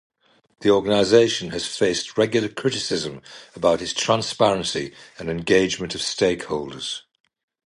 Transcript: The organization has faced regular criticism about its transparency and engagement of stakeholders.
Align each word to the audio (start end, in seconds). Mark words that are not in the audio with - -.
The 0.61 0.71
organization 0.71 1.51
has 1.51 1.67
faced 1.77 2.17
regular 2.17 2.49
criticism 2.49 3.21
about 3.55 3.83
its 3.83 3.93
transparency 3.93 4.95
and 5.19 5.29
engagement 5.29 5.93
of 5.93 6.01
stakeholders. 6.01 7.03